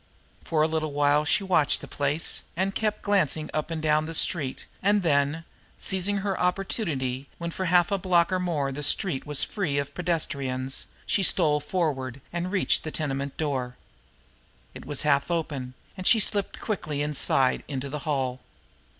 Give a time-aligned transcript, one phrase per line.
[0.43, 4.15] For a little while she watched the place, and kept glancing up and down the
[4.15, 5.43] street; and then,
[5.77, 9.93] seizing her opportunity when for half a block or more the street was free of
[9.93, 13.75] pedestrians, she stole forward and reached the tenement door.
[14.73, 18.39] It was half open, and she slipped quickly inside into the hall.